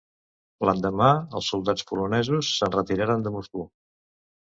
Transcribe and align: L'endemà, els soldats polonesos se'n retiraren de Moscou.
L'endemà, 0.69 1.09
els 1.41 1.51
soldats 1.53 1.87
polonesos 1.93 2.53
se'n 2.57 2.77
retiraren 2.81 3.29
de 3.31 3.39
Moscou. 3.41 3.73